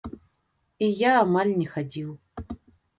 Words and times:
І 0.87 0.89
я 1.03 1.11
амаль 1.25 1.55
не 1.61 1.67
хадзіў. 1.77 2.09